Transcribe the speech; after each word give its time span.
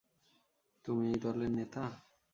তুমি 0.85 1.03
এই 1.09 1.17
দলের 1.19 1.51
নেতা? 1.51 1.83